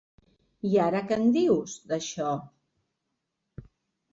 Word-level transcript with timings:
I 0.69 0.71
ara 0.85 1.01
què 1.11 1.17
en 1.23 1.27
dius 1.35 1.75
d'això? 1.91 2.31